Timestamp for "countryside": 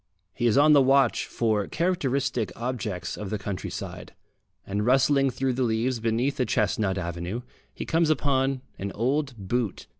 3.37-4.15